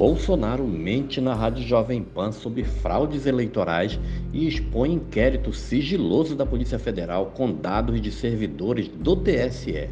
[0.00, 4.00] Bolsonaro mente na Rádio Jovem Pan sobre fraudes eleitorais
[4.32, 9.90] e expõe inquérito sigiloso da Polícia Federal com dados de servidores do TSE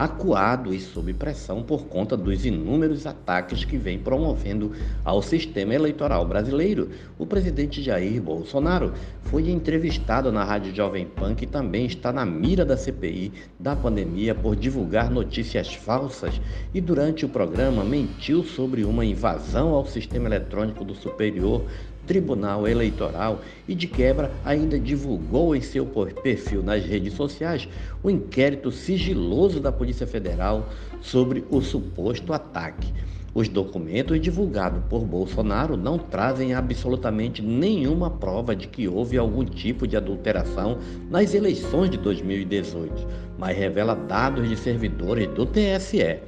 [0.00, 4.72] acuado e sob pressão por conta dos inúmeros ataques que vem promovendo
[5.04, 6.88] ao sistema eleitoral brasileiro.
[7.18, 8.94] O presidente Jair Bolsonaro
[9.24, 14.34] foi entrevistado na Rádio Jovem Pan, que também está na mira da CPI da pandemia
[14.34, 16.40] por divulgar notícias falsas
[16.72, 21.66] e durante o programa mentiu sobre uma invasão ao sistema eletrônico do Superior
[22.06, 27.68] Tribunal Eleitoral e, de quebra, ainda divulgou em seu perfil nas redes sociais
[28.02, 30.68] o inquérito sigiloso da Polícia Federal
[31.00, 32.92] sobre o suposto ataque.
[33.32, 39.86] Os documentos divulgados por Bolsonaro não trazem absolutamente nenhuma prova de que houve algum tipo
[39.86, 43.06] de adulteração nas eleições de 2018,
[43.38, 46.18] mas revela dados de servidores do TSE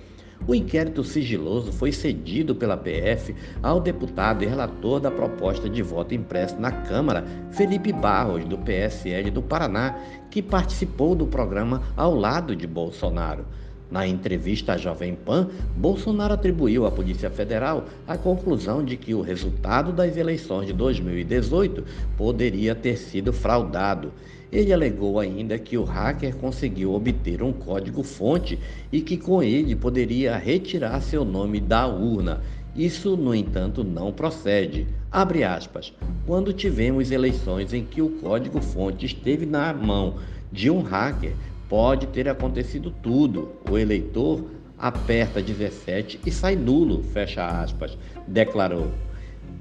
[0.46, 6.14] o inquérito sigiloso foi cedido pela PF ao deputado e relator da proposta de voto
[6.14, 9.97] impresso na Câmara, Felipe Barros, do PSL do Paraná,
[10.31, 13.44] que participou do programa ao lado de Bolsonaro.
[13.92, 19.20] Na entrevista à Jovem Pan, Bolsonaro atribuiu à Polícia Federal a conclusão de que o
[19.20, 21.84] resultado das eleições de 2018
[22.16, 24.10] poderia ter sido fraudado.
[24.50, 28.58] Ele alegou ainda que o hacker conseguiu obter um código-fonte
[28.90, 32.40] e que com ele poderia retirar seu nome da urna.
[32.74, 34.86] Isso, no entanto, não procede.
[35.10, 35.92] Abre aspas.
[36.26, 40.14] Quando tivemos eleições em que o código-fonte esteve na mão
[40.50, 41.34] de um hacker,
[41.73, 43.53] Pode ter acontecido tudo.
[43.70, 44.45] O eleitor
[44.78, 47.97] aperta 17 e sai nulo, fecha aspas,
[48.28, 48.91] declarou.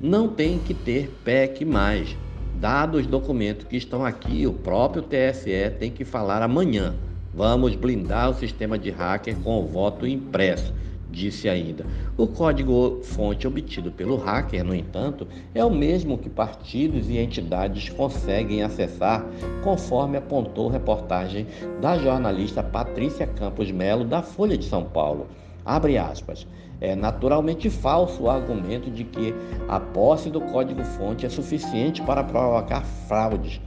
[0.02, 2.18] Não tem que ter PEC mais.
[2.60, 6.96] Dados os documentos que estão aqui, o próprio TSE tem que falar amanhã.
[7.34, 10.74] Vamos blindar o sistema de hacker com o voto impresso
[11.12, 11.86] disse ainda.
[12.18, 18.64] O código-fonte obtido pelo hacker, no entanto, é o mesmo que partidos e entidades conseguem
[18.64, 19.26] acessar,
[19.64, 21.46] conforme apontou reportagem
[21.82, 25.28] da jornalista Patrícia Campos Melo, da Folha de São Paulo.
[25.66, 26.48] Abre aspas.
[26.80, 29.36] É naturalmente falso o argumento de que
[29.68, 33.62] a posse do código-fonte é suficiente para provocar fraudes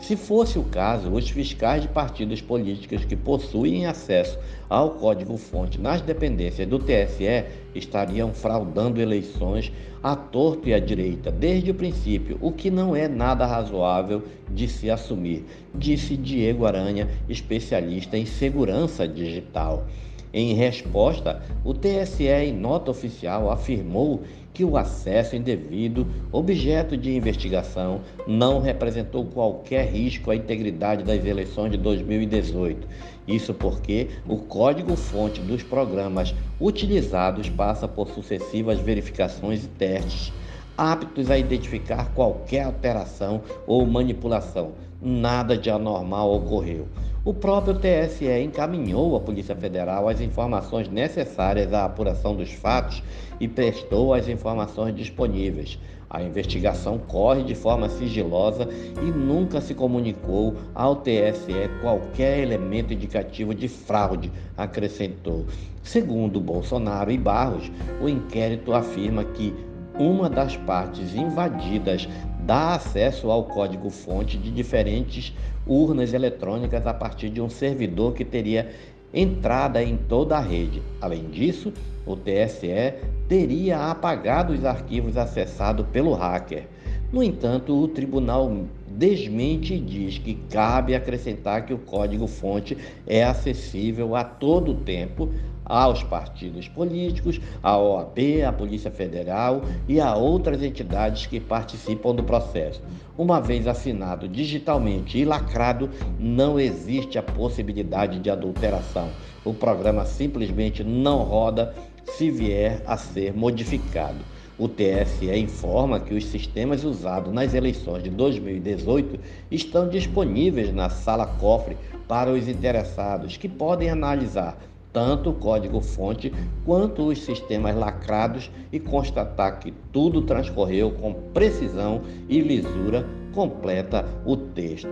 [0.00, 4.38] se fosse o caso, os fiscais de partidos políticos que possuem acesso
[4.68, 7.44] ao código-fonte nas dependências do TSE
[7.74, 9.72] estariam fraudando eleições
[10.02, 14.68] à torto e à direita desde o princípio, o que não é nada razoável de
[14.68, 15.44] se assumir,
[15.74, 19.86] disse Diego Aranha, especialista em segurança digital.
[20.32, 24.22] Em resposta, o TSE, em nota oficial, afirmou
[24.58, 31.70] que o acesso indevido, objeto de investigação, não representou qualquer risco à integridade das eleições
[31.70, 32.84] de 2018.
[33.28, 40.32] Isso porque o código-fonte dos programas utilizados passa por sucessivas verificações e testes
[40.78, 44.72] aptos a identificar qualquer alteração ou manipulação.
[45.02, 46.86] Nada de anormal ocorreu
[47.28, 53.02] o próprio TSE encaminhou à Polícia Federal as informações necessárias à apuração dos fatos
[53.38, 55.78] e prestou as informações disponíveis.
[56.08, 58.66] A investigação corre de forma sigilosa
[59.02, 65.44] e nunca se comunicou ao TSE qualquer elemento indicativo de fraude, acrescentou.
[65.82, 69.52] Segundo Bolsonaro e Barros, o inquérito afirma que
[69.98, 72.08] uma das partes invadidas
[72.40, 75.34] dá acesso ao código-fonte de diferentes
[75.66, 78.70] urnas eletrônicas a partir de um servidor que teria
[79.12, 80.82] entrada em toda a rede.
[81.00, 81.72] Além disso,
[82.06, 82.94] o TSE
[83.28, 86.66] teria apagado os arquivos acessados pelo hacker.
[87.12, 88.50] No entanto, o tribunal
[88.86, 92.76] desmente e diz que cabe acrescentar que o código-fonte
[93.06, 95.30] é acessível a todo tempo
[95.68, 102.22] aos partidos políticos, à OAB, à Polícia Federal e a outras entidades que participam do
[102.22, 102.82] processo.
[103.16, 109.10] Uma vez assinado digitalmente e lacrado, não existe a possibilidade de adulteração.
[109.44, 114.18] O programa simplesmente não roda se vier a ser modificado.
[114.58, 119.20] O TSE informa que os sistemas usados nas eleições de 2018
[119.52, 121.76] estão disponíveis na sala cofre
[122.08, 124.58] para os interessados, que podem analisar
[124.92, 126.32] tanto o código-fonte
[126.64, 134.36] quanto os sistemas lacrados e constatar que tudo transcorreu com precisão e lisura, completa o
[134.36, 134.88] texto.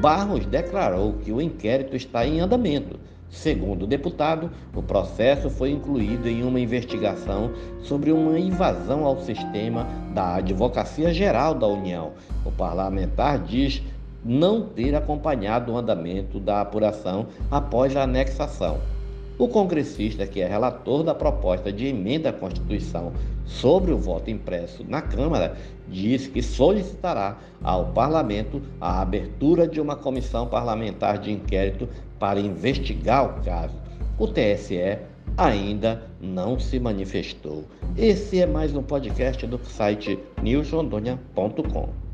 [0.00, 2.98] Barros declarou que o inquérito está em andamento.
[3.30, 9.86] Segundo o deputado, o processo foi incluído em uma investigação sobre uma invasão ao sistema
[10.12, 12.12] da Advocacia Geral da União.
[12.44, 13.82] O parlamentar diz
[14.24, 18.78] não ter acompanhado o andamento da apuração após a anexação.
[19.40, 23.10] O congressista, que é relator da proposta de emenda à Constituição
[23.46, 25.56] sobre o voto impresso na Câmara,
[25.88, 31.88] disse que solicitará ao Parlamento a abertura de uma comissão parlamentar de inquérito
[32.18, 33.72] para investigar o caso.
[34.18, 34.98] O TSE
[35.38, 37.64] ainda não se manifestou.
[37.96, 42.09] Esse é mais um podcast do site newsrondônia.com.